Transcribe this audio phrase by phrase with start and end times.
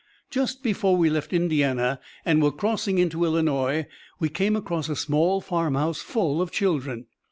[0.31, 3.85] "Just before we left Indiana and were crossing into Illinois
[4.19, 7.05] we came across a small farmhouse full of children.